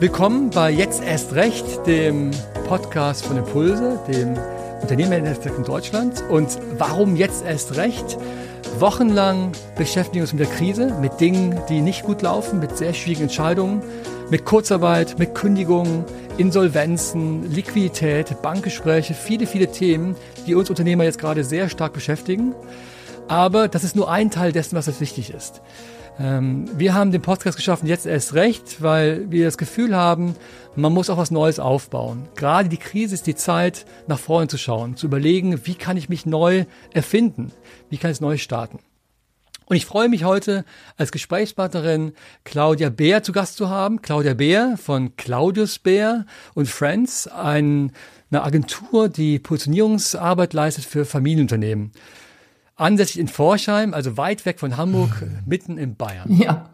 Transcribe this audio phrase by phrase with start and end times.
[0.00, 2.30] Willkommen bei Jetzt erst recht, dem
[2.66, 4.34] Podcast von Impulse, dem
[4.80, 6.24] Unternehmernetzwerk in Deutschland.
[6.30, 8.16] Und warum jetzt erst recht?
[8.78, 12.94] Wochenlang beschäftigen wir uns mit der Krise, mit Dingen, die nicht gut laufen, mit sehr
[12.94, 13.82] schwierigen Entscheidungen,
[14.30, 16.06] mit Kurzarbeit, mit Kündigungen,
[16.38, 22.54] Insolvenzen, Liquidität, Bankgespräche, viele, viele Themen, die uns Unternehmer jetzt gerade sehr stark beschäftigen.
[23.30, 25.62] Aber das ist nur ein Teil dessen, was jetzt wichtig ist.
[26.18, 30.34] Ähm, wir haben den Podcast geschaffen, jetzt erst recht, weil wir das Gefühl haben,
[30.74, 32.26] man muss auch was Neues aufbauen.
[32.34, 36.08] Gerade die Krise ist die Zeit, nach vorne zu schauen, zu überlegen, wie kann ich
[36.08, 37.52] mich neu erfinden?
[37.88, 38.80] Wie kann ich es neu starten?
[39.66, 40.64] Und ich freue mich heute
[40.96, 44.02] als Gesprächspartnerin Claudia Bär zu Gast zu haben.
[44.02, 47.92] Claudia Bär von Claudius Bär und Friends, eine
[48.32, 51.92] Agentur, die Positionierungsarbeit leistet für Familienunternehmen
[52.80, 56.32] ansässig in Forchheim, also weit weg von Hamburg, mitten in Bayern.
[56.32, 56.70] Ja.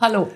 [0.00, 0.30] Hallo.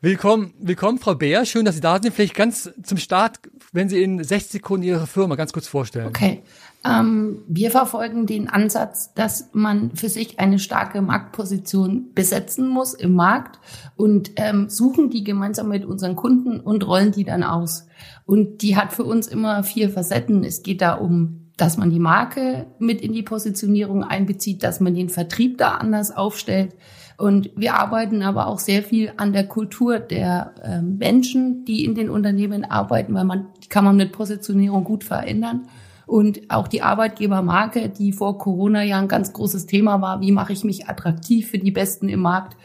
[0.00, 1.44] Willkommen, willkommen, Frau Bär.
[1.44, 2.14] Schön, dass Sie da sind.
[2.14, 3.40] Vielleicht ganz zum Start,
[3.72, 6.06] wenn Sie in 60 Sekunden Ihre Firma ganz kurz vorstellen.
[6.06, 6.42] Okay.
[6.84, 13.14] Ähm, wir verfolgen den Ansatz, dass man für sich eine starke Marktposition besetzen muss im
[13.14, 13.58] Markt
[13.96, 17.88] und ähm, suchen die gemeinsam mit unseren Kunden und rollen die dann aus.
[18.24, 20.44] Und die hat für uns immer vier Facetten.
[20.44, 24.94] Es geht da um dass man die Marke mit in die Positionierung einbezieht, dass man
[24.94, 26.74] den Vertrieb da anders aufstellt.
[27.18, 31.96] Und wir arbeiten aber auch sehr viel an der Kultur der äh, Menschen, die in
[31.96, 35.66] den Unternehmen arbeiten, weil man die kann man mit Positionierung gut verändern.
[36.06, 40.52] Und auch die Arbeitgebermarke, die vor Corona ja ein ganz großes Thema war, wie mache
[40.52, 42.56] ich mich attraktiv für die Besten im Markt,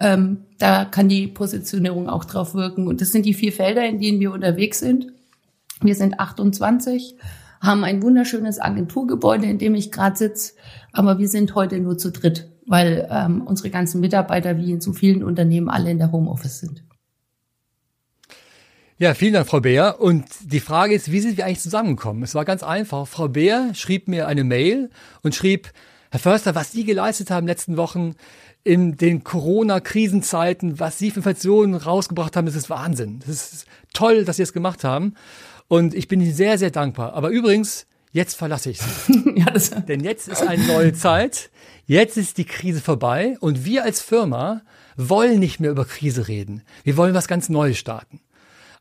[0.00, 2.88] ähm, da kann die Positionierung auch drauf wirken.
[2.88, 5.12] Und das sind die vier Felder, in denen wir unterwegs sind.
[5.82, 7.16] Wir sind 28
[7.60, 10.54] haben ein wunderschönes Agenturgebäude, in dem ich gerade sitze,
[10.92, 14.92] aber wir sind heute nur zu dritt, weil ähm, unsere ganzen Mitarbeiter wie in so
[14.92, 16.82] vielen Unternehmen alle in der Homeoffice sind.
[18.96, 19.98] Ja, vielen Dank, Frau Beer.
[19.98, 22.22] Und die Frage ist, wie sind wir eigentlich zusammengekommen?
[22.22, 23.08] Es war ganz einfach.
[23.08, 24.90] Frau Beer schrieb mir eine Mail
[25.22, 25.72] und schrieb,
[26.10, 28.14] Herr Förster, was Sie geleistet haben in den letzten Wochen
[28.64, 33.20] in den Corona-Krisenzeiten, was Sie für Informationen rausgebracht haben, das ist Wahnsinn.
[33.20, 35.14] Das ist toll, dass Sie es gemacht haben.
[35.68, 37.14] Und ich bin Ihnen sehr, sehr dankbar.
[37.14, 39.34] Aber übrigens, jetzt verlasse ich Sie.
[39.36, 41.50] ja, das Denn jetzt ist eine neue Zeit.
[41.86, 43.36] Jetzt ist die Krise vorbei.
[43.40, 44.62] Und wir als Firma
[44.96, 46.62] wollen nicht mehr über Krise reden.
[46.84, 48.20] Wir wollen was ganz Neues starten.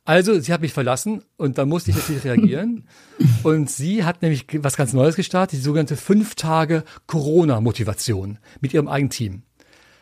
[0.05, 2.87] Also, sie hat mich verlassen und da musste ich natürlich reagieren.
[3.43, 8.87] Und sie hat nämlich was ganz Neues gestartet, die sogenannte fünf Tage Corona-Motivation mit ihrem
[8.87, 9.43] eigenen Team.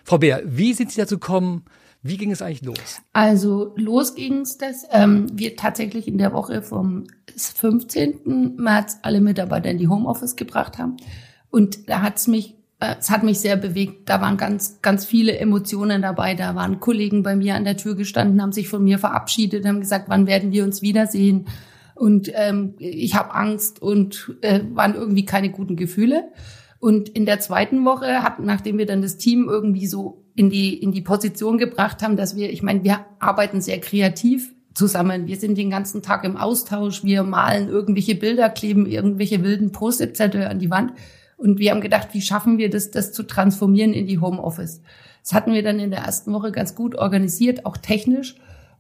[0.08, 1.66] Frau Bär, wie sind Sie dazu gekommen,
[2.02, 3.02] wie ging es eigentlich los?
[3.12, 8.56] Also los ging es, dass ähm, wir tatsächlich in der Woche vom 15.
[8.56, 10.96] März alle Mitarbeiter in die Homeoffice gebracht haben.
[11.50, 14.08] Und da hat es mich, äh, es hat mich sehr bewegt.
[14.08, 16.36] Da waren ganz, ganz viele Emotionen dabei.
[16.36, 19.82] Da waren Kollegen bei mir an der Tür gestanden, haben sich von mir verabschiedet, haben
[19.82, 21.48] gesagt, wann werden wir uns wiedersehen?
[21.96, 26.32] Und ähm, ich habe Angst und äh, waren irgendwie keine guten Gefühle.
[26.80, 30.76] Und in der zweiten Woche hat, nachdem wir dann das Team irgendwie so in die,
[30.76, 35.26] in die Position gebracht haben, dass wir, ich meine, wir arbeiten sehr kreativ zusammen.
[35.26, 37.04] Wir sind den ganzen Tag im Austausch.
[37.04, 40.94] Wir malen irgendwelche Bilder, kleben irgendwelche wilden Post-it-Zettel an die Wand.
[41.38, 44.82] Und wir haben gedacht, wie schaffen wir das, das zu transformieren in die Homeoffice?
[45.24, 48.36] Das hatten wir dann in der ersten Woche ganz gut organisiert, auch technisch.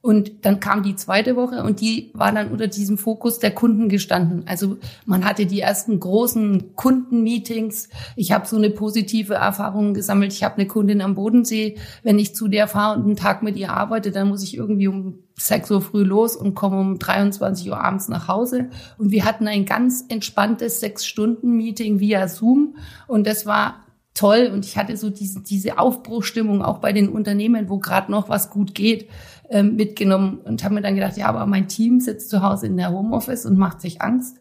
[0.07, 3.90] Und dann kam die zweite Woche und die war dann unter diesem Fokus der Kunden
[3.90, 4.44] gestanden.
[4.45, 7.90] Also man hatte die ersten großen Kundenmeetings.
[8.16, 10.31] Ich habe so eine positive Erfahrung gesammelt.
[10.31, 11.75] Ich habe eine Kundin am Bodensee.
[12.03, 14.88] Wenn ich zu der fahre und einen Tag mit ihr arbeite, dann muss ich irgendwie
[14.88, 18.69] um 6 Uhr früh los und komme um 23 Uhr abends nach Hause.
[18.97, 22.78] Und wir hatten ein ganz entspanntes Sechs-Stunden-Meeting via Zoom.
[23.07, 23.84] Und das war
[24.17, 24.50] toll.
[24.53, 28.50] Und ich hatte so diese, diese Aufbruchstimmung auch bei den Unternehmen, wo gerade noch was
[28.50, 29.07] gut geht
[29.50, 32.78] ähm, mitgenommen und habe mir dann gedacht, ja, aber mein Team sitzt zu Hause in
[32.78, 34.37] der Homeoffice und macht sich Angst.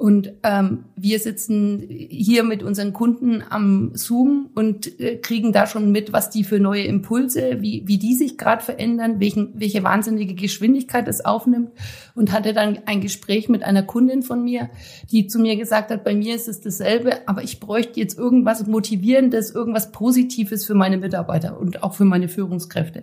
[0.00, 5.92] Und ähm, wir sitzen hier mit unseren Kunden am Zoom und äh, kriegen da schon
[5.92, 10.34] mit, was die für neue Impulse, wie, wie die sich gerade verändern, welchen, welche wahnsinnige
[10.34, 11.72] Geschwindigkeit es aufnimmt.
[12.14, 14.70] Und hatte dann ein Gespräch mit einer Kundin von mir,
[15.10, 18.66] die zu mir gesagt hat, bei mir ist es dasselbe, aber ich bräuchte jetzt irgendwas
[18.66, 23.02] Motivierendes, irgendwas Positives für meine Mitarbeiter und auch für meine Führungskräfte.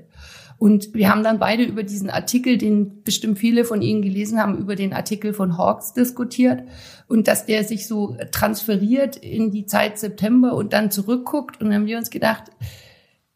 [0.57, 4.57] Und wir haben dann beide über diesen Artikel, den bestimmt viele von Ihnen gelesen haben,
[4.57, 6.63] über den Artikel von Hawks diskutiert
[7.07, 11.61] und dass der sich so transferiert in die Zeit September und dann zurückguckt.
[11.61, 12.45] Und dann haben wir uns gedacht,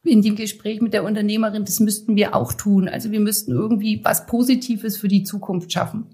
[0.03, 2.89] in dem Gespräch mit der Unternehmerin, das müssten wir auch tun.
[2.89, 6.07] Also wir müssten irgendwie was Positives für die Zukunft schaffen.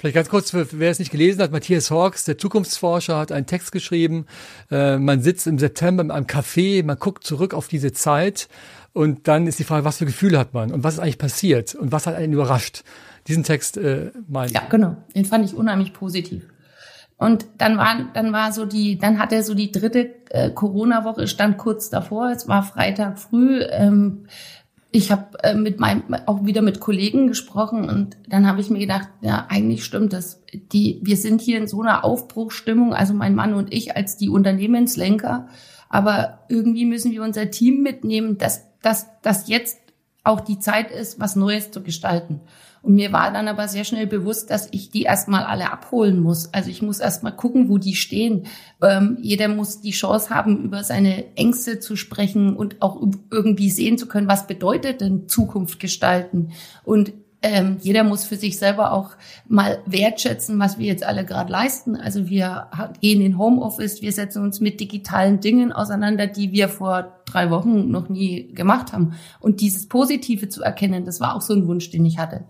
[0.00, 3.72] Vielleicht ganz kurz, wer es nicht gelesen hat, Matthias Hawks, der Zukunftsforscher, hat einen Text
[3.72, 4.26] geschrieben.
[4.70, 8.48] Äh, man sitzt im September in einem Café, man guckt zurück auf diese Zeit
[8.92, 11.74] und dann ist die Frage, was für Gefühle hat man und was ist eigentlich passiert
[11.74, 12.82] und was hat einen überrascht.
[13.26, 14.52] Diesen Text äh, meint.
[14.52, 14.96] Ja, genau.
[15.14, 16.44] Den fand ich unheimlich positiv.
[17.18, 21.26] Und dann war, dann war so die, dann hat er so die dritte äh, Corona-Woche
[21.26, 22.30] stand kurz davor.
[22.30, 23.60] Es war Freitag früh.
[23.70, 24.26] Ähm,
[24.90, 28.78] ich habe äh, mit meinem auch wieder mit Kollegen gesprochen und dann habe ich mir
[28.78, 30.42] gedacht, ja, eigentlich stimmt das.
[30.72, 34.30] Die, wir sind hier in so einer Aufbruchstimmung, also mein Mann und ich als die
[34.30, 35.48] Unternehmenslenker,
[35.90, 39.78] aber irgendwie müssen wir unser Team mitnehmen, dass, dass, dass jetzt
[40.24, 42.40] auch die Zeit ist, was Neues zu gestalten.
[42.82, 46.52] Und mir war dann aber sehr schnell bewusst, dass ich die erstmal alle abholen muss.
[46.54, 48.46] Also ich muss erstmal gucken, wo die stehen.
[48.82, 53.98] Ähm, jeder muss die Chance haben, über seine Ängste zu sprechen und auch irgendwie sehen
[53.98, 56.52] zu können, was bedeutet denn Zukunft gestalten.
[56.84, 59.10] Und ähm, jeder muss für sich selber auch
[59.46, 61.94] mal wertschätzen, was wir jetzt alle gerade leisten.
[61.94, 62.68] Also wir
[63.00, 67.90] gehen in Homeoffice, wir setzen uns mit digitalen Dingen auseinander, die wir vor drei Wochen
[67.90, 69.14] noch nie gemacht haben.
[69.38, 72.44] Und dieses Positive zu erkennen, das war auch so ein Wunsch, den ich hatte.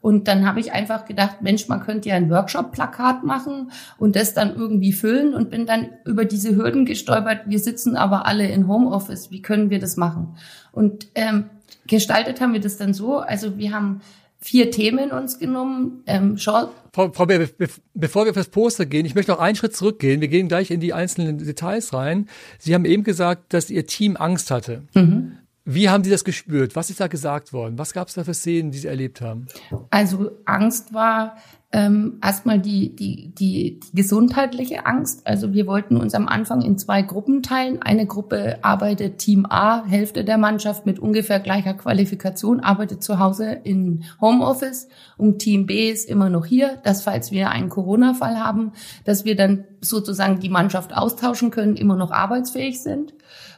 [0.00, 4.34] Und dann habe ich einfach gedacht, Mensch, man könnte ja ein Workshop-Plakat machen und das
[4.34, 7.42] dann irgendwie füllen und bin dann über diese Hürden gestolpert.
[7.46, 9.30] Wir sitzen aber alle in Homeoffice.
[9.30, 10.34] Wie können wir das machen?
[10.72, 11.50] Und ähm,
[11.86, 13.18] gestaltet haben wir das dann so.
[13.18, 14.00] Also wir haben
[14.42, 16.02] vier Themen uns genommen.
[16.06, 19.74] Ähm, Frau, Frau Bär, be bevor wir das Poster gehen, ich möchte noch einen Schritt
[19.74, 20.20] zurückgehen.
[20.20, 22.28] Wir gehen gleich in die einzelnen Details rein.
[22.58, 24.82] Sie haben eben gesagt, dass Ihr Team Angst hatte.
[24.94, 25.38] Mhm.
[25.64, 26.74] Wie haben Sie das gespürt?
[26.74, 27.78] Was ist da gesagt worden?
[27.78, 29.46] Was gab es da für Szenen, die Sie erlebt haben?
[29.90, 31.36] Also Angst war
[31.72, 35.26] ähm, erstmal die, die, die, die gesundheitliche Angst.
[35.26, 37.80] Also wir wollten uns am Anfang in zwei Gruppen teilen.
[37.80, 43.52] Eine Gruppe arbeitet Team A, Hälfte der Mannschaft mit ungefähr gleicher Qualifikation, arbeitet zu Hause
[43.64, 44.88] in Homeoffice.
[45.16, 48.72] Und Team B ist immer noch hier, dass falls wir einen Corona-Fall haben,
[49.04, 53.14] dass wir dann sozusagen die Mannschaft austauschen können, immer noch arbeitsfähig sind.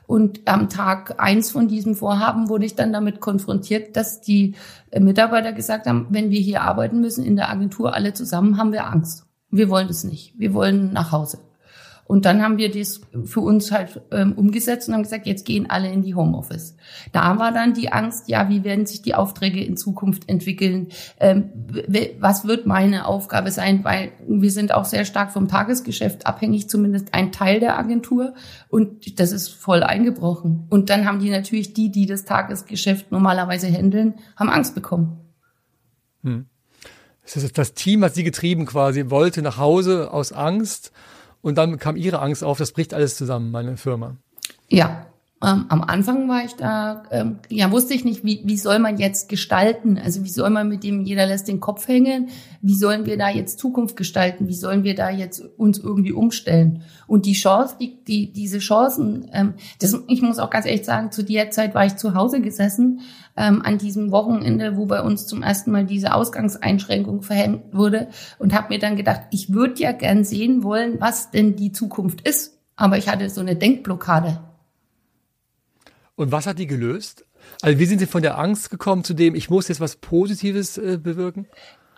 [0.07, 4.55] Und am Tag eins von diesem Vorhaben wurde ich dann damit konfrontiert, dass die
[4.99, 8.87] Mitarbeiter gesagt haben, wenn wir hier arbeiten müssen in der Agentur alle zusammen, haben wir
[8.87, 9.27] Angst.
[9.51, 10.39] Wir wollen das nicht.
[10.39, 11.39] Wir wollen nach Hause.
[12.07, 15.71] Und dann haben wir das für uns halt ähm, umgesetzt und haben gesagt, jetzt gehen
[15.71, 16.77] alle in die Homeoffice.
[17.13, 20.89] Da war dann die Angst, ja, wie werden sich die Aufträge in Zukunft entwickeln?
[21.19, 21.51] Ähm,
[22.21, 23.85] was wird meine Aufgabe sein?
[23.85, 28.35] Weil wir sind auch sehr stark vom Tagesgeschäft abhängig, zumindest ein Teil der Agentur.
[28.69, 30.67] Und das ist voll eingebrochen.
[30.69, 35.21] Und dann haben die natürlich die, die das Tagesgeschäft normalerweise handeln, haben Angst bekommen.
[36.23, 36.47] Hm.
[37.25, 40.93] Das das Team, was sie getrieben quasi wollte, nach Hause aus Angst.
[41.45, 44.17] Und dann kam ihre Angst auf, das bricht alles zusammen, meine Firma.
[44.71, 45.05] Ja,
[45.43, 48.97] ähm, am Anfang war ich da, ähm, ja, wusste ich nicht, wie, wie soll man
[48.97, 49.99] jetzt gestalten?
[50.03, 52.31] Also wie soll man mit dem, jeder lässt den Kopf hängen?
[52.63, 54.49] Wie sollen wir da jetzt Zukunft gestalten?
[54.49, 56.83] Wie sollen wir da jetzt uns irgendwie umstellen?
[57.07, 61.13] Und die Chance, die, die, diese Chancen, ähm, das, ich muss auch ganz ehrlich sagen,
[61.13, 63.01] zu der Zeit war ich zu Hause gesessen,
[63.37, 68.09] ähm, an diesem Wochenende, wo bei uns zum ersten Mal diese Ausgangseinschränkung verhängt wurde
[68.39, 72.27] und habe mir dann gedacht, ich würde ja gern sehen wollen, was denn die Zukunft
[72.27, 72.59] ist.
[72.77, 74.41] Aber ich hatte so eine Denkblockade.
[76.17, 77.25] Und was hat die gelöst?
[77.61, 80.79] Also wie sind Sie von der Angst gekommen zu dem, ich muss jetzt was Positives
[80.79, 81.47] äh, bewirken?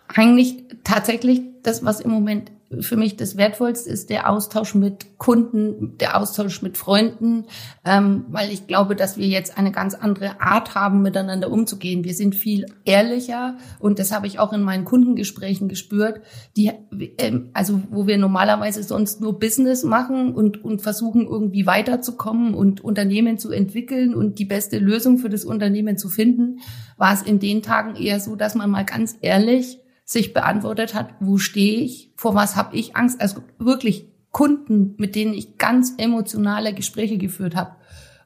[0.08, 2.50] Eigentlich tatsächlich das, was im Moment
[2.80, 7.44] für mich das Wertvollste ist der Austausch mit Kunden, der Austausch mit Freunden,
[7.84, 12.04] ähm, weil ich glaube, dass wir jetzt eine ganz andere Art haben, miteinander umzugehen.
[12.04, 16.20] Wir sind viel ehrlicher und das habe ich auch in meinen Kundengesprächen gespürt,
[16.56, 16.72] die,
[17.18, 22.80] ähm, also wo wir normalerweise sonst nur Business machen und, und versuchen irgendwie weiterzukommen und
[22.82, 26.58] Unternehmen zu entwickeln und die beste Lösung für das Unternehmen zu finden,
[26.96, 31.10] war es in den Tagen eher so, dass man mal ganz ehrlich sich beantwortet hat,
[31.18, 33.20] wo stehe ich, vor was habe ich Angst.
[33.20, 37.72] Also wirklich Kunden, mit denen ich ganz emotionale Gespräche geführt habe.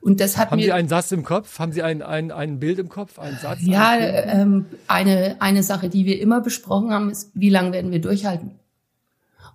[0.03, 1.59] Und das hat Haben mir, Sie einen Satz im Kopf?
[1.59, 3.19] Haben Sie ein, ein, ein Bild im Kopf?
[3.19, 3.61] Einen Satz?
[3.63, 8.01] Ja, ähm, eine, eine Sache, die wir immer besprochen haben, ist, wie lange werden wir
[8.01, 8.53] durchhalten?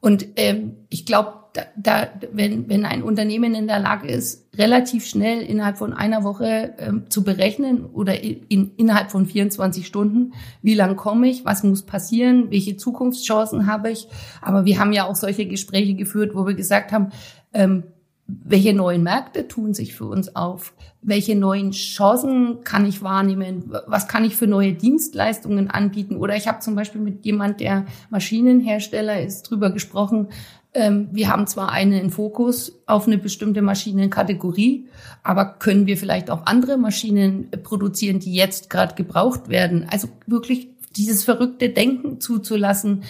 [0.01, 5.05] Und ähm, ich glaube, da, da, wenn, wenn ein Unternehmen in der Lage ist, relativ
[5.05, 10.75] schnell innerhalb von einer Woche ähm, zu berechnen oder in, innerhalb von 24 Stunden, wie
[10.75, 14.07] lang komme ich, was muss passieren, welche Zukunftschancen habe ich.
[14.41, 17.11] Aber wir haben ja auch solche Gespräche geführt, wo wir gesagt haben,
[17.53, 17.83] ähm,
[18.27, 20.73] welche neuen Märkte tun sich für uns auf?
[21.01, 23.71] Welche neuen Chancen kann ich wahrnehmen?
[23.85, 26.17] Was kann ich für neue Dienstleistungen anbieten?
[26.17, 30.29] Oder ich habe zum Beispiel mit jemand, der Maschinenhersteller ist, drüber gesprochen.
[30.75, 34.87] Ähm, wir haben zwar einen Fokus auf eine bestimmte Maschinenkategorie,
[35.23, 39.87] aber können wir vielleicht auch andere Maschinen produzieren, die jetzt gerade gebraucht werden?
[39.89, 40.67] Also wirklich
[40.97, 43.03] dieses verrückte Denken zuzulassen,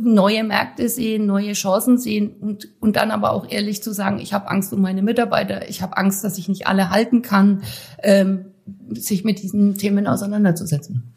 [0.00, 4.32] neue Märkte sehen, neue Chancen sehen und, und dann aber auch ehrlich zu sagen, ich
[4.32, 7.62] habe Angst um meine Mitarbeiter, ich habe Angst, dass ich nicht alle halten kann,
[8.02, 8.46] ähm,
[8.90, 11.14] sich mit diesen Themen auseinanderzusetzen.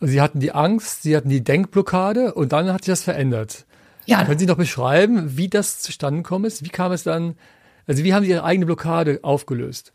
[0.00, 3.66] Sie hatten die Angst, Sie hatten die Denkblockade und dann hat sich das verändert.
[4.06, 4.24] Ja.
[4.24, 6.64] Können Sie noch beschreiben, wie das zustande gekommen ist?
[6.64, 7.36] Wie kam es dann,
[7.86, 9.92] also wie haben Sie Ihre eigene Blockade aufgelöst?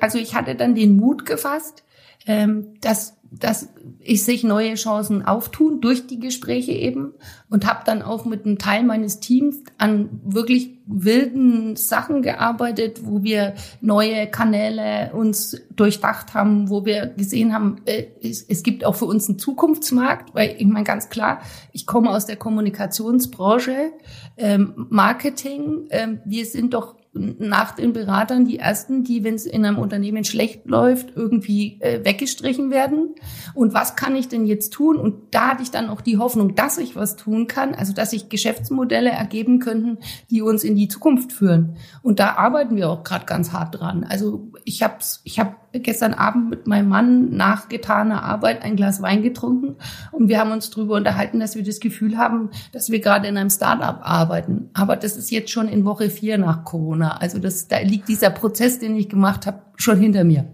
[0.00, 1.84] Also ich hatte dann den Mut gefasst,
[2.26, 3.68] dass dass
[4.00, 7.12] ich sich neue Chancen auftun durch die Gespräche eben
[7.50, 13.22] und habe dann auch mit einem Teil meines Teams an wirklich wilden Sachen gearbeitet, wo
[13.22, 18.94] wir neue Kanäle uns durchdacht haben, wo wir gesehen haben, äh, es, es gibt auch
[18.96, 23.92] für uns einen Zukunftsmarkt, weil ich meine ganz klar, ich komme aus der Kommunikationsbranche,
[24.38, 29.64] ähm, Marketing, ähm, wir sind doch nach den Beratern die ersten, die, wenn es in
[29.64, 33.14] einem Unternehmen schlecht läuft, irgendwie äh, weggestrichen werden.
[33.54, 34.96] Und was kann ich denn jetzt tun?
[34.96, 38.10] Und da hatte ich dann auch die Hoffnung, dass ich was tun kann, also dass
[38.10, 39.98] sich Geschäftsmodelle ergeben könnten,
[40.30, 41.76] die uns in die Zukunft führen.
[42.02, 44.04] Und da arbeiten wir auch gerade ganz hart dran.
[44.04, 49.02] Also ich habe ich hab gestern Abend mit meinem Mann nach getaner Arbeit ein Glas
[49.02, 49.76] Wein getrunken
[50.12, 53.36] und wir haben uns darüber unterhalten, dass wir das Gefühl haben, dass wir gerade in
[53.36, 54.70] einem Startup arbeiten.
[54.74, 57.18] Aber das ist jetzt schon in Woche vier nach Corona.
[57.18, 60.46] Also das, da liegt dieser Prozess, den ich gemacht habe, schon hinter mir.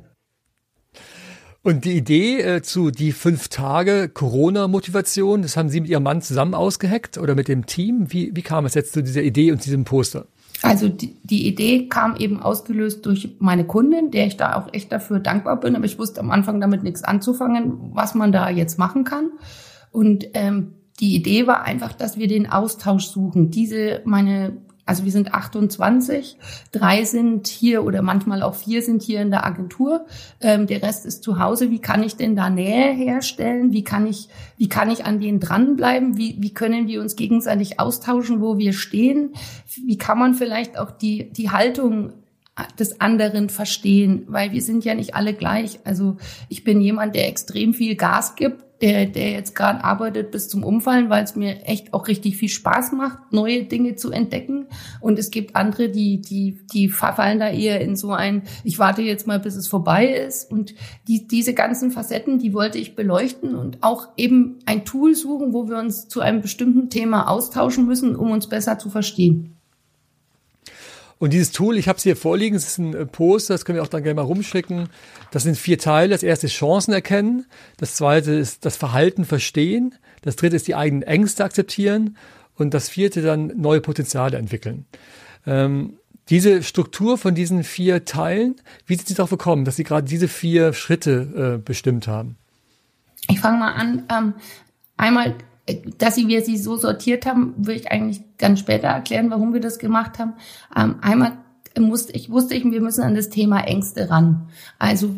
[1.66, 6.20] Und die Idee äh, zu die fünf Tage Corona-Motivation, das haben Sie mit Ihrem Mann
[6.20, 8.12] zusammen ausgeheckt oder mit dem Team?
[8.12, 10.26] Wie, wie kam es jetzt zu dieser Idee und diesem Poster?
[10.64, 14.90] Also die, die Idee kam eben ausgelöst durch meine Kundin, der ich da auch echt
[14.92, 15.76] dafür dankbar bin.
[15.76, 19.30] Aber ich wusste am Anfang damit nichts anzufangen, was man da jetzt machen kann.
[19.92, 23.50] Und ähm, die Idee war einfach, dass wir den Austausch suchen.
[23.50, 26.36] Diese meine also wir sind 28,
[26.70, 30.04] drei sind hier oder manchmal auch vier sind hier in der Agentur.
[30.40, 31.70] Ähm, der Rest ist zu Hause.
[31.70, 33.72] Wie kann ich denn da Nähe herstellen?
[33.72, 36.18] Wie kann ich, wie kann ich an denen dranbleiben?
[36.18, 39.32] Wie, wie können wir uns gegenseitig austauschen, wo wir stehen?
[39.82, 42.12] Wie kann man vielleicht auch die, die Haltung
[42.78, 45.80] des anderen verstehen, weil wir sind ja nicht alle gleich.
[45.84, 50.50] Also ich bin jemand, der extrem viel Gas gibt, der, der jetzt gerade arbeitet bis
[50.50, 54.66] zum Umfallen, weil es mir echt auch richtig viel Spaß macht, neue Dinge zu entdecken.
[55.00, 59.00] Und es gibt andere, die, die, die fallen da eher in so ein, ich warte
[59.00, 60.52] jetzt mal, bis es vorbei ist.
[60.52, 60.74] Und
[61.08, 65.66] die, diese ganzen Facetten, die wollte ich beleuchten und auch eben ein Tool suchen, wo
[65.66, 69.53] wir uns zu einem bestimmten Thema austauschen müssen, um uns besser zu verstehen.
[71.24, 73.76] Und dieses Tool, ich habe es hier vorliegen, es ist ein äh, Poster, das können
[73.76, 74.90] wir auch dann gerne mal rumschicken.
[75.30, 76.10] Das sind vier Teile.
[76.10, 77.46] Das erste ist Chancen erkennen.
[77.78, 79.94] Das zweite ist das Verhalten verstehen.
[80.20, 82.18] Das dritte ist die eigenen Ängste akzeptieren.
[82.56, 84.84] Und das vierte dann neue Potenziale entwickeln.
[85.46, 85.94] Ähm,
[86.28, 90.28] diese Struktur von diesen vier Teilen, wie sind Sie darauf gekommen, dass Sie gerade diese
[90.28, 92.36] vier Schritte äh, bestimmt haben?
[93.30, 94.02] Ich fange mal an.
[94.10, 94.34] Ähm,
[94.98, 95.36] einmal
[95.98, 99.78] dass wir sie so sortiert haben, würde ich eigentlich ganz später erklären, warum wir das
[99.78, 100.34] gemacht haben.
[100.76, 101.38] Ähm, einmal
[101.78, 104.48] musste ich, wusste ich, wir müssen an das Thema Ängste ran.
[104.78, 105.10] Also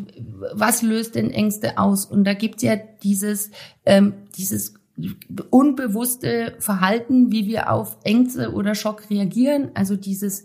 [0.55, 2.07] was löst denn Ängste aus?
[2.07, 3.50] Und da gibt's ja dieses,
[3.85, 4.75] ähm, dieses
[5.50, 9.71] unbewusste Verhalten, wie wir auf Ängste oder Schock reagieren.
[9.75, 10.45] Also dieses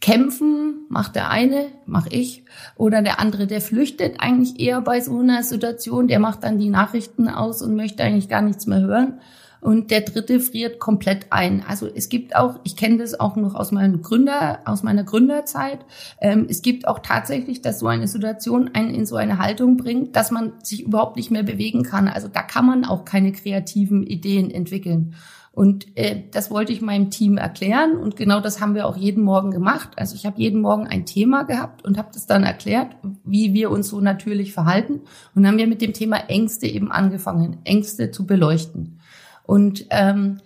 [0.00, 2.44] Kämpfen macht der eine, mach ich,
[2.76, 6.70] oder der andere, der flüchtet eigentlich eher bei so einer Situation, der macht dann die
[6.70, 9.20] Nachrichten aus und möchte eigentlich gar nichts mehr hören.
[9.60, 11.62] Und der dritte friert komplett ein.
[11.66, 15.78] Also es gibt auch, ich kenne das auch noch aus meinem Gründer, aus meiner Gründerzeit.
[16.20, 20.16] Ähm, es gibt auch tatsächlich, dass so eine Situation einen in so eine Haltung bringt,
[20.16, 22.08] dass man sich überhaupt nicht mehr bewegen kann.
[22.08, 25.14] Also da kann man auch keine kreativen Ideen entwickeln.
[25.52, 29.22] Und äh, das wollte ich meinem Team erklären und genau das haben wir auch jeden
[29.22, 29.90] Morgen gemacht.
[29.96, 33.70] Also ich habe jeden Morgen ein Thema gehabt und habe das dann erklärt, wie wir
[33.70, 35.02] uns so natürlich verhalten
[35.34, 38.98] und haben wir mit dem Thema Ängste eben angefangen, Ängste zu beleuchten.
[39.44, 40.38] Und ähm,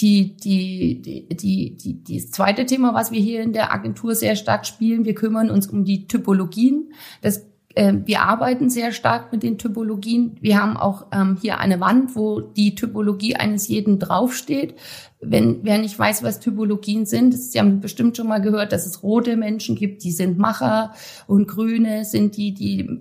[0.00, 4.36] die, die, die, die, die, das zweite Thema, was wir hier in der Agentur sehr
[4.36, 6.92] stark spielen, wir kümmern uns um die Typologien.
[7.20, 7.44] Das
[8.04, 10.36] wir arbeiten sehr stark mit den Typologien.
[10.40, 14.74] Wir haben auch ähm, hier eine Wand, wo die Typologie eines jeden draufsteht
[15.24, 19.04] wenn wer nicht weiß, was Typologien sind, Sie haben bestimmt schon mal gehört, dass es
[19.04, 20.92] rote Menschen gibt, die sind Macher
[21.28, 22.98] und grüne sind die, die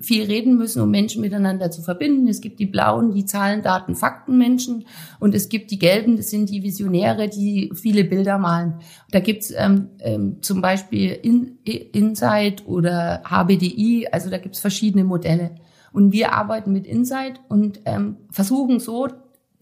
[0.00, 2.26] viel reden müssen, um Menschen miteinander zu verbinden.
[2.26, 4.86] Es gibt die blauen, die Zahlen, Daten, Fakten Menschen
[5.20, 8.74] und es gibt die gelben, das sind die Visionäre, die viele Bilder malen.
[9.10, 15.50] Da gibt's ähm, ähm, zum Beispiel In Insight oder HBDI, also da gibt's verschiedene Modelle.
[15.92, 19.08] Und wir arbeiten mit Insight und ähm, versuchen so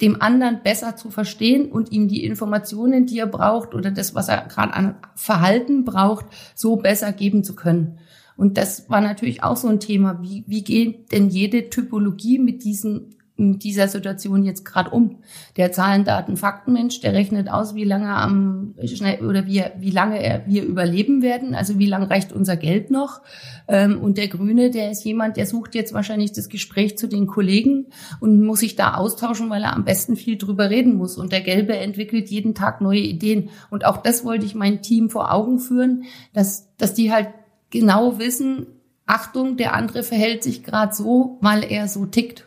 [0.01, 4.29] dem anderen besser zu verstehen und ihm die Informationen, die er braucht oder das, was
[4.29, 7.99] er gerade an Verhalten braucht, so besser geben zu können.
[8.37, 10.21] Und das war natürlich auch so ein Thema.
[10.23, 15.19] Wie, wie geht denn jede Typologie mit diesen in dieser Situation jetzt gerade um.
[15.57, 20.23] Der Zahlen, Daten, Faktenmensch, der rechnet aus, wie lange am schnell oder wie, wie lange
[20.23, 23.21] er, wir überleben werden, also wie lange reicht unser Geld noch.
[23.69, 27.27] Ähm, und der Grüne, der ist jemand, der sucht jetzt wahrscheinlich das Gespräch zu den
[27.27, 27.87] Kollegen
[28.21, 31.19] und muss sich da austauschen, weil er am besten viel drüber reden muss.
[31.19, 33.51] Und der Gelbe entwickelt jeden Tag neue Ideen.
[33.71, 37.29] Und auch das wollte ich mein Team vor Augen führen, dass, dass die halt
[37.71, 38.67] genau wissen,
[39.07, 42.47] Achtung, der andere verhält sich gerade so, weil er so tickt.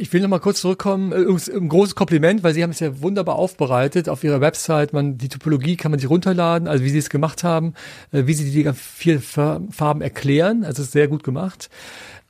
[0.00, 1.10] Ich will noch mal kurz zurückkommen.
[1.10, 4.92] Äh, ein großes Kompliment, weil Sie haben es ja wunderbar aufbereitet auf Ihrer Website.
[4.92, 7.74] Man, die Typologie kann man sich runterladen, also wie Sie es gemacht haben,
[8.12, 10.64] äh, wie Sie die vielen Farben erklären.
[10.64, 11.68] Also sehr gut gemacht.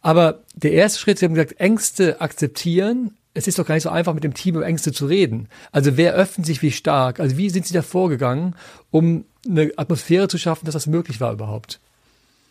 [0.00, 3.14] Aber der erste Schritt, Sie haben gesagt, Ängste akzeptieren.
[3.34, 5.48] Es ist doch gar nicht so einfach, mit dem Team über Ängste zu reden.
[5.70, 7.20] Also wer öffnet sich wie stark?
[7.20, 8.54] Also wie sind Sie da vorgegangen,
[8.90, 11.80] um eine Atmosphäre zu schaffen, dass das möglich war überhaupt?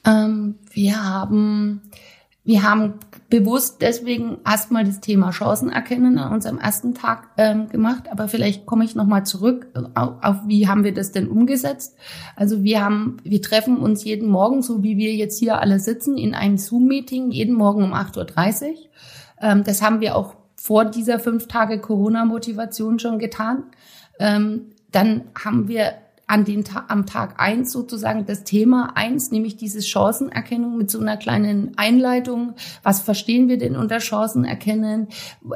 [0.06, 1.82] Ähm, wir haben
[2.48, 2.94] wir haben
[3.30, 8.86] bewusst deswegen erstmal das Thema Chancenerkennen an unserem ersten Tag ähm, gemacht, aber vielleicht komme
[8.86, 11.98] ich nochmal zurück auf, auf, wie haben wir das denn umgesetzt.
[12.38, 16.18] Also wir haben, wir treffen uns jeden Morgen, so wie wir jetzt hier alle sitzen,
[16.18, 18.76] in einem Zoom-Meeting, jeden Morgen um 8.30 Uhr.
[19.42, 23.64] Ähm, das haben wir auch vor dieser fünf Tage Corona-Motivation schon getan.
[24.20, 25.94] Ähm, dann haben wir
[26.28, 31.16] an den am Tag eins sozusagen das Thema eins, nämlich diese Chancenerkennung mit so einer
[31.16, 32.54] kleinen Einleitung.
[32.84, 35.08] Was verstehen wir denn unter Chancenerkennen?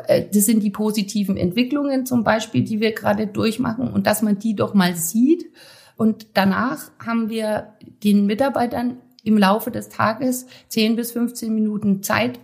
[0.08, 4.40] Äh, das sind die positiven Entwicklungen zum Beispiel, die wir gerade durchmachen und dass man
[4.40, 5.52] die doch mal sieht.
[5.98, 7.74] Und danach haben wir
[8.04, 12.40] den Mitarbeitern im Laufe des Tages 10 bis 15 Minuten Zeit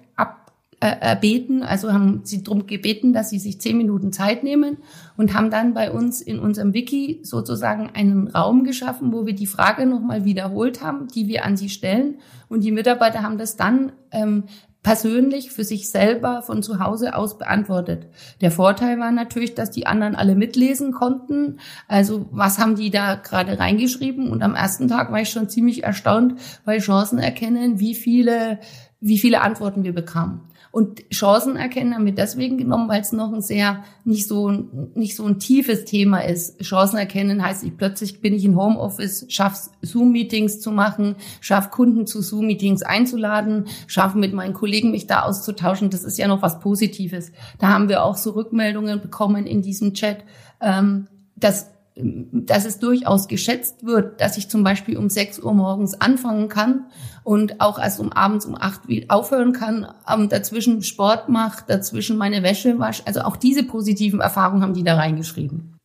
[0.79, 4.77] äh, erbeten, also haben sie darum gebeten, dass sie sich zehn Minuten Zeit nehmen
[5.15, 9.47] und haben dann bei uns in unserem Wiki sozusagen einen Raum geschaffen, wo wir die
[9.47, 12.19] Frage nochmal wiederholt haben, die wir an sie stellen.
[12.47, 14.43] Und die Mitarbeiter haben das dann ähm,
[14.87, 18.07] persönlich für sich selber von zu Hause aus beantwortet.
[18.39, 21.59] Der Vorteil war natürlich, dass die anderen alle mitlesen konnten.
[21.89, 24.31] Also was haben die da gerade reingeschrieben?
[24.31, 28.59] Und am ersten Tag war ich schon ziemlich erstaunt bei Chancen erkennen, wie viele,
[28.99, 30.41] wie viele Antworten wir bekamen.
[30.71, 35.15] Und Chancen erkennen haben wir deswegen genommen, weil es noch ein sehr nicht so nicht
[35.15, 36.61] so ein tiefes Thema ist.
[36.61, 42.05] Chancen erkennen heißt, ich plötzlich bin ich in Homeoffice, schaff's Zoom-Meetings zu machen, schaff Kunden
[42.05, 45.89] zu Zoom-Meetings einzuladen, schaffe mit meinen Kollegen mich da auszutauschen.
[45.89, 47.31] Das ist ja noch was Positives.
[47.59, 50.23] Da haben wir auch so Rückmeldungen bekommen in diesem Chat,
[50.61, 55.99] ähm, dass dass es durchaus geschätzt wird, dass ich zum Beispiel um 6 Uhr morgens
[55.99, 56.87] anfangen kann
[57.23, 62.17] und auch erst um abends um 8 Uhr aufhören kann, ähm, dazwischen Sport mache, dazwischen
[62.17, 63.03] meine Wäsche wasche.
[63.05, 65.76] Also auch diese positiven Erfahrungen haben die da reingeschrieben.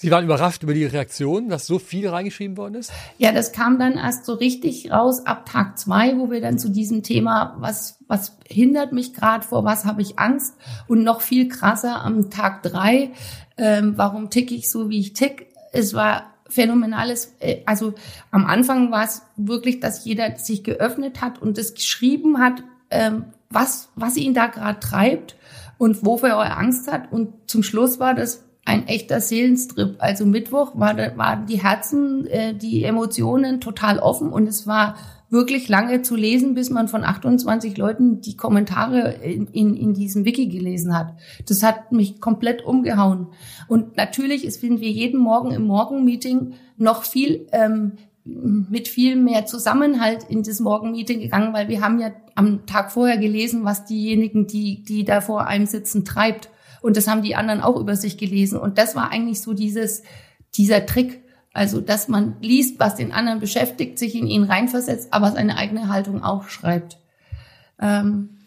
[0.00, 2.92] Sie waren überrascht über die Reaktion, dass so viel reingeschrieben worden ist?
[3.18, 6.68] Ja, das kam dann erst so richtig raus ab Tag zwei, wo wir dann zu
[6.68, 10.54] diesem Thema, was, was hindert mich gerade, vor was habe ich Angst?
[10.86, 13.10] Und noch viel krasser am Tag drei,
[13.56, 15.48] ähm, warum ticke ich so, wie ich tick?
[15.72, 17.94] Es war phänomenales, äh, also
[18.30, 23.24] am Anfang war es wirklich, dass jeder sich geöffnet hat und es geschrieben hat, ähm,
[23.50, 25.34] was, was ihn da gerade treibt
[25.76, 27.10] und wofür er Angst hat.
[27.10, 29.96] Und zum Schluss war das ein echter Seelenstrip.
[29.98, 34.96] Also Mittwoch war, waren die Herzen, äh, die Emotionen total offen und es war
[35.30, 40.24] wirklich lange zu lesen, bis man von 28 Leuten die Kommentare in, in, in diesem
[40.24, 41.14] Wiki gelesen hat.
[41.46, 43.28] Das hat mich komplett umgehauen.
[43.68, 47.92] Und natürlich sind wir jeden Morgen im Morgenmeeting noch viel ähm,
[48.24, 53.16] mit viel mehr Zusammenhalt in das Morgenmeeting gegangen, weil wir haben ja am Tag vorher
[53.16, 56.50] gelesen, was diejenigen, die, die da vor einem sitzen, treibt.
[56.80, 58.58] Und das haben die anderen auch über sich gelesen.
[58.58, 60.02] Und das war eigentlich so dieses,
[60.54, 61.22] dieser Trick.
[61.52, 65.88] Also, dass man liest, was den anderen beschäftigt, sich in ihn reinversetzt, aber seine eigene
[65.88, 66.98] Haltung aufschreibt.
[67.80, 68.38] Ähm,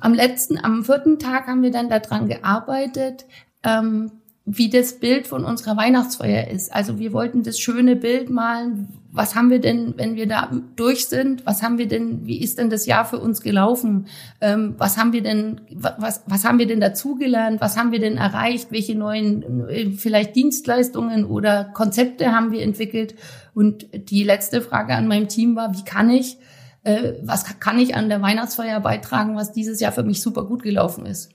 [0.00, 3.24] am letzten, am vierten Tag haben wir dann daran gearbeitet,
[3.62, 4.10] ähm,
[4.52, 6.74] wie das Bild von unserer Weihnachtsfeier ist.
[6.74, 8.88] Also wir wollten das schöne Bild malen.
[9.12, 11.46] Was haben wir denn, wenn wir da durch sind?
[11.46, 14.06] Was haben wir denn, wie ist denn das Jahr für uns gelaufen?
[14.40, 17.60] Ähm, was haben wir denn, was, was haben wir denn dazugelernt?
[17.60, 18.72] Was haben wir denn erreicht?
[18.72, 23.14] Welche neuen, äh, vielleicht Dienstleistungen oder Konzepte haben wir entwickelt?
[23.54, 26.38] Und die letzte Frage an meinem Team war, wie kann ich,
[26.82, 30.64] äh, was kann ich an der Weihnachtsfeier beitragen, was dieses Jahr für mich super gut
[30.64, 31.30] gelaufen ist?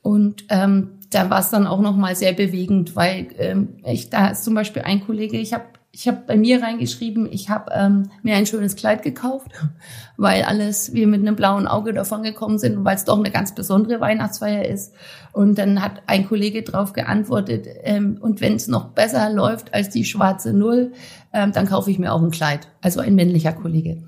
[0.00, 4.28] Und ähm, da war es dann auch noch mal sehr bewegend, weil ähm, ich da
[4.28, 8.10] ist zum Beispiel ein Kollege, ich habe ich habe bei mir reingeschrieben, ich habe ähm,
[8.22, 9.50] mir ein schönes Kleid gekauft,
[10.16, 13.54] weil alles wir mit einem blauen Auge davon gekommen sind weil es doch eine ganz
[13.54, 14.94] besondere Weihnachtsfeier ist.
[15.32, 19.88] Und dann hat ein Kollege drauf geantwortet, ähm, und wenn es noch besser läuft als
[19.88, 20.92] die schwarze Null,
[21.32, 22.68] ähm, dann kaufe ich mir auch ein Kleid.
[22.82, 24.02] Also ein männlicher Kollege.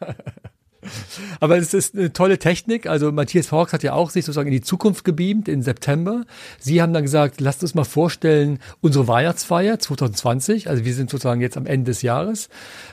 [1.40, 2.86] Aber es ist eine tolle Technik.
[2.86, 6.24] Also Matthias Hawks hat ja auch sich sozusagen in die Zukunft gebeamt im September.
[6.58, 10.68] Sie haben dann gesagt, lasst uns mal vorstellen, unsere Weihnachtsfeier 2020.
[10.68, 12.48] Also wir sind sozusagen jetzt am Ende des Jahres.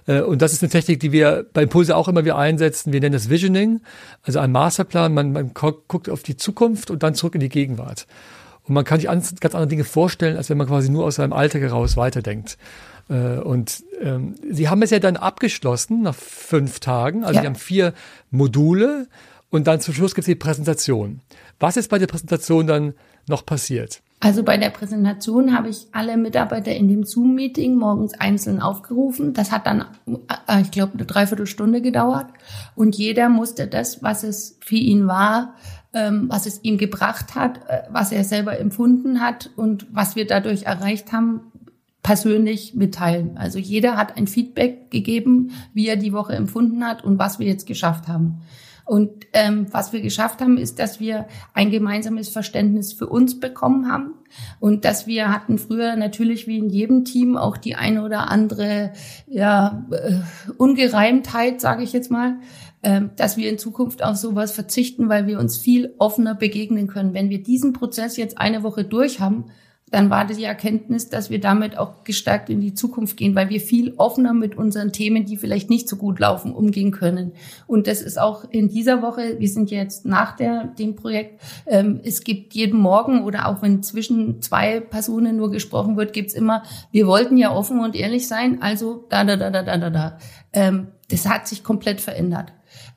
[0.08, 2.93] Äh, und das ist eine Technik, die wir bei Impulse auch immer wieder einsetzen.
[2.93, 3.82] Wir nennen das Visioning,
[4.23, 5.13] also ein Masterplan.
[5.13, 8.08] Man, man guckt auf die Zukunft und dann zurück in die Gegenwart.
[8.63, 11.34] Und man kann sich ganz andere Dinge vorstellen, als wenn man quasi nur aus seinem
[11.34, 12.58] Alltag heraus weiterdenkt.
[13.12, 17.24] Äh, und ähm, Sie haben es ja dann abgeschlossen nach fünf Tagen.
[17.24, 17.41] Also ja.
[17.41, 17.93] Sie haben vier
[18.32, 19.08] Module
[19.50, 21.19] und dann zum Schluss gibt es die Präsentation.
[21.60, 22.93] Was ist bei der Präsentation dann
[23.28, 24.02] noch passiert?
[24.24, 29.34] Also bei der Präsentation habe ich alle Mitarbeiter in dem Zoom-Meeting morgens einzeln aufgerufen.
[29.34, 29.86] Das hat dann,
[30.47, 32.28] äh, ich glaube, eine Dreiviertelstunde gedauert.
[32.76, 35.56] Und jeder musste das, was es für ihn war,
[35.93, 40.28] ähm, was es ihm gebracht hat, äh, was er selber empfunden hat und was wir
[40.28, 41.52] dadurch erreicht haben,
[42.04, 43.38] persönlich mitteilen.
[43.38, 47.48] Also jeder hat ein Feedback gegeben, wie er die Woche empfunden hat und was wir
[47.48, 48.42] jetzt geschafft haben.
[48.84, 53.90] Und ähm, was wir geschafft haben, ist, dass wir ein gemeinsames Verständnis für uns bekommen
[53.90, 54.16] haben
[54.60, 58.92] und dass wir hatten früher natürlich wie in jedem Team auch die eine oder andere
[59.28, 60.16] ja, äh,
[60.58, 62.38] Ungereimtheit, sage ich jetzt mal,
[62.82, 67.14] äh, dass wir in Zukunft auf sowas verzichten, weil wir uns viel offener begegnen können.
[67.14, 69.46] Wenn wir diesen Prozess jetzt eine Woche durch haben,
[69.91, 73.60] dann war die Erkenntnis, dass wir damit auch gestärkt in die Zukunft gehen, weil wir
[73.60, 77.34] viel offener mit unseren Themen, die vielleicht nicht so gut laufen, umgehen können.
[77.67, 81.99] Und das ist auch in dieser Woche, wir sind jetzt nach der, dem Projekt, ähm,
[82.04, 86.63] es gibt jeden Morgen oder auch wenn zwischen zwei Personen nur gesprochen wird, gibt's immer,
[86.91, 90.17] wir wollten ja offen und ehrlich sein, also da, da, da, da, da, da, da.
[90.54, 92.54] Ähm, das hat sich komplett verändert.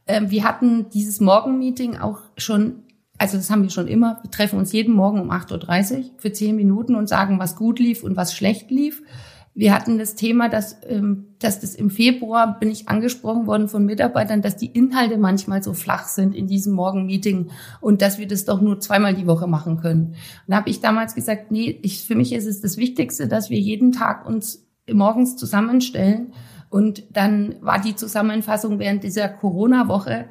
[0.07, 2.85] Ähm, wir hatten dieses Morgenmeeting auch schon
[3.19, 6.33] also das haben wir schon immer, wir treffen uns jeden Morgen um 8.30 Uhr für
[6.33, 9.03] zehn Minuten und sagen, was gut lief und was schlecht lief.
[9.57, 13.85] Wir hatten das Thema, dass, ähm, dass das im Februar bin ich angesprochen worden von
[13.85, 17.51] Mitarbeitern, dass die Inhalte manchmal so flach sind in diesem Morgenmeeting
[17.81, 20.07] und dass wir das doch nur zweimal die Woche machen können.
[20.07, 20.17] Und
[20.49, 23.61] da habe ich damals gesagt, nee, ich, für mich ist es das Wichtigste, dass wir
[23.61, 26.33] jeden Tag uns morgens zusammenstellen.
[26.69, 30.25] Und dann war die Zusammenfassung während dieser Corona-Woche,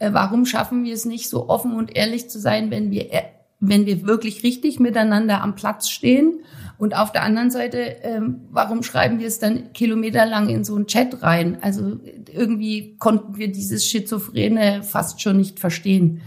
[0.00, 3.22] warum schaffen wir es nicht, so offen und ehrlich zu sein, wenn wir, äh,
[3.60, 6.40] wenn wir wirklich richtig miteinander am Platz stehen?
[6.78, 10.86] Und auf der anderen Seite, ähm, warum schreiben wir es dann kilometerlang in so einen
[10.86, 11.58] Chat rein?
[11.60, 11.98] Also
[12.32, 16.22] irgendwie konnten wir dieses Schizophrene fast schon nicht verstehen.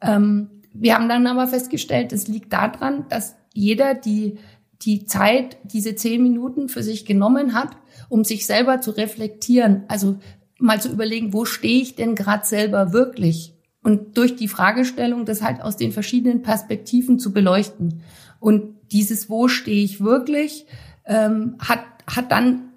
[0.00, 4.38] Ähm, wir haben dann aber festgestellt, es liegt daran, dass jeder die,
[4.82, 7.76] die Zeit, diese zehn Minuten für sich genommen hat,
[8.08, 9.82] um sich selber zu reflektieren.
[9.88, 10.18] Also
[10.60, 13.54] mal zu überlegen, wo stehe ich denn gerade selber wirklich?
[13.82, 18.02] Und durch die Fragestellung das halt aus den verschiedenen Perspektiven zu beleuchten.
[18.38, 20.66] Und dieses Wo stehe ich wirklich,
[21.06, 22.70] ähm, hat, hat dann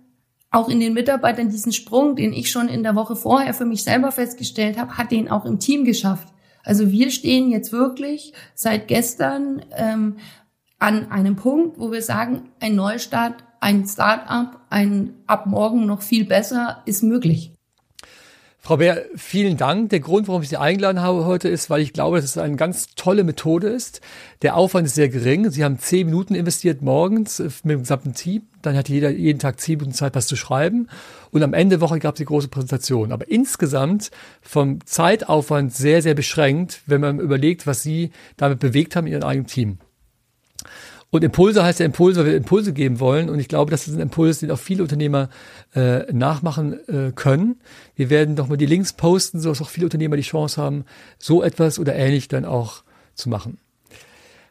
[0.51, 3.83] auch in den Mitarbeitern diesen Sprung, den ich schon in der Woche vorher für mich
[3.83, 6.27] selber festgestellt habe, hat den auch im Team geschafft.
[6.63, 10.17] Also wir stehen jetzt wirklich seit gestern ähm,
[10.79, 16.25] an einem Punkt, wo wir sagen, ein Neustart, ein Start-up, ein ab morgen noch viel
[16.25, 17.52] besser ist möglich.
[18.65, 19.89] Frau Bär, vielen Dank.
[19.89, 22.55] Der Grund, warum ich Sie eingeladen habe heute, ist, weil ich glaube, dass es eine
[22.55, 23.99] ganz tolle Methode ist.
[24.41, 25.49] Der Aufwand ist sehr gering.
[25.49, 28.43] Sie haben zehn Minuten investiert morgens mit dem gesamten Team.
[28.61, 30.87] Dann hat jeder jeden Tag zehn Minuten Zeit, was zu schreiben.
[31.31, 33.11] Und am Ende der Woche gab es die große Präsentation.
[33.11, 39.07] Aber insgesamt vom Zeitaufwand sehr, sehr beschränkt, wenn man überlegt, was Sie damit bewegt haben
[39.07, 39.77] in Ihrem eigenen Team.
[41.13, 43.29] Und Impulse heißt ja Impulse, weil wir Impulse geben wollen.
[43.29, 45.29] Und ich glaube, das ist ein Impuls, den auch viele Unternehmer
[45.75, 47.61] äh, nachmachen äh, können.
[47.95, 50.85] Wir werden doch mal die Links posten, sodass auch viele Unternehmer die Chance haben,
[51.19, 52.81] so etwas oder ähnlich dann auch
[53.13, 53.59] zu machen.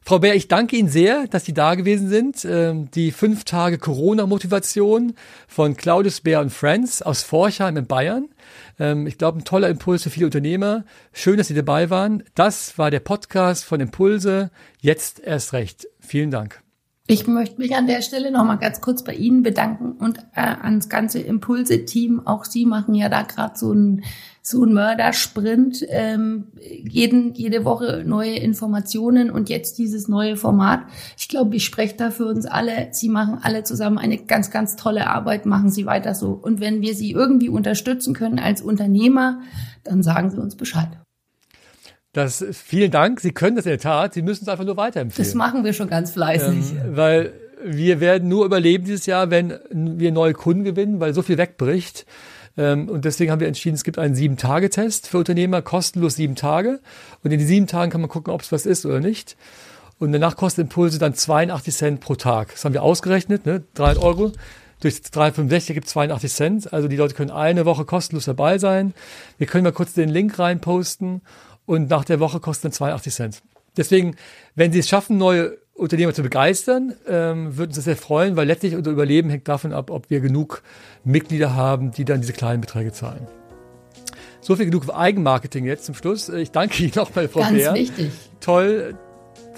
[0.04, 2.44] Frau Bär, ich danke Ihnen sehr, dass Sie da gewesen sind.
[2.44, 5.14] Ähm, die fünf Tage Corona-Motivation
[5.46, 8.28] von Claudius Bär und Friends aus Forchheim in Bayern.
[8.80, 10.84] Ähm, ich glaube, ein toller Impuls für viele Unternehmer.
[11.12, 12.24] Schön, dass Sie dabei waren.
[12.34, 14.50] Das war der Podcast von Impulse.
[14.80, 15.86] Jetzt erst recht.
[16.00, 16.62] Vielen Dank.
[17.06, 20.88] Ich möchte mich an der Stelle nochmal ganz kurz bei Ihnen bedanken und äh, ans
[20.88, 22.26] ganze Impulse-Team.
[22.26, 24.02] Auch Sie machen ja da gerade so einen
[24.44, 25.86] so ein Mördersprint.
[25.88, 30.80] Ähm, jeden, jede Woche neue Informationen und jetzt dieses neue Format.
[31.16, 32.88] Ich glaube, ich spreche da für uns alle.
[32.90, 35.46] Sie machen alle zusammen eine ganz, ganz tolle Arbeit.
[35.46, 36.32] Machen Sie weiter so.
[36.32, 39.40] Und wenn wir Sie irgendwie unterstützen können als Unternehmer,
[39.84, 40.88] dann sagen Sie uns Bescheid.
[42.12, 43.20] Das, vielen Dank.
[43.20, 44.12] Sie können das in der Tat.
[44.12, 45.26] Sie müssen es einfach nur weiterempfehlen.
[45.26, 46.72] Das machen wir schon ganz fleißig.
[46.72, 47.32] Ähm, weil
[47.64, 52.06] wir werden nur überleben dieses Jahr, wenn wir neue Kunden gewinnen, weil so viel wegbricht.
[52.56, 56.80] Ähm, und deswegen haben wir entschieden, es gibt einen Sieben-Tage-Test für Unternehmer, kostenlos sieben Tage.
[57.22, 59.36] Und in den sieben Tagen kann man gucken, ob es was ist oder nicht.
[59.98, 62.50] Und danach kostet Impulse dann 82 Cent pro Tag.
[62.52, 63.62] Das haben wir ausgerechnet, ne?
[63.74, 64.32] 300 Euro.
[64.80, 66.72] Durch 365 gibt es 82 Cent.
[66.72, 68.94] Also die Leute können eine Woche kostenlos dabei sein.
[69.38, 71.22] Wir können mal kurz den Link reinposten
[71.66, 73.42] und nach der Woche kosten dann 82 Cent.
[73.76, 74.16] Deswegen,
[74.56, 78.46] wenn Sie es schaffen, neue Unternehmer zu begeistern, ähm, würden uns das sehr freuen, weil
[78.46, 80.62] letztlich unser Überleben hängt davon ab, ob wir genug
[81.04, 83.26] Mitglieder haben, die dann diese kleinen Beträge zahlen.
[84.40, 86.28] So viel genug Eigenmarketing jetzt zum Schluss.
[86.28, 87.74] Ich danke Ihnen nochmal, Frau Ganz Bär.
[87.74, 88.10] wichtig.
[88.40, 88.94] Toll,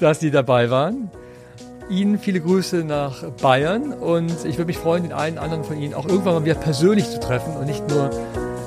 [0.00, 1.10] dass Sie dabei waren.
[1.88, 5.94] Ihnen viele Grüße nach Bayern und ich würde mich freuen, den einen anderen von Ihnen
[5.94, 8.10] auch irgendwann mal wieder persönlich zu treffen und nicht nur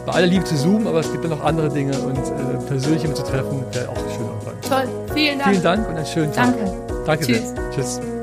[0.06, 3.04] bei aller Liebe zu Zoom, aber es gibt ja noch andere Dinge und äh, persönlich
[3.04, 4.28] immer zu treffen, wäre auch schön.
[4.70, 4.88] Toll.
[5.14, 5.52] Vielen Dank.
[5.52, 6.54] Vielen Dank und einen schönen Tag.
[6.58, 6.87] Danke.
[7.08, 7.50] Danke Tschüss.
[7.50, 7.72] sehr.
[7.72, 8.17] Tschüss.